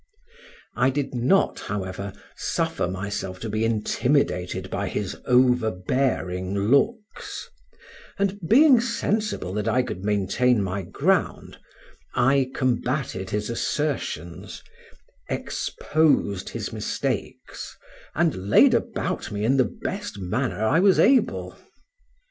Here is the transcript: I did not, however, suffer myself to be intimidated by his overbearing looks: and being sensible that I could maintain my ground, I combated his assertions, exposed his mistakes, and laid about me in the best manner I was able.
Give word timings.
I 0.75 0.89
did 0.89 1.13
not, 1.13 1.59
however, 1.59 2.11
suffer 2.35 2.87
myself 2.87 3.39
to 3.41 3.49
be 3.49 3.63
intimidated 3.63 4.71
by 4.71 4.87
his 4.89 5.15
overbearing 5.25 6.55
looks: 6.57 7.47
and 8.17 8.39
being 8.49 8.79
sensible 8.79 9.53
that 9.53 9.67
I 9.67 9.83
could 9.83 10.03
maintain 10.03 10.63
my 10.63 10.81
ground, 10.81 11.59
I 12.15 12.49
combated 12.55 13.29
his 13.29 13.47
assertions, 13.51 14.63
exposed 15.29 16.49
his 16.49 16.73
mistakes, 16.73 17.77
and 18.15 18.49
laid 18.49 18.73
about 18.73 19.31
me 19.31 19.45
in 19.45 19.57
the 19.57 19.71
best 19.83 20.17
manner 20.17 20.63
I 20.65 20.79
was 20.79 20.97
able. 20.97 21.59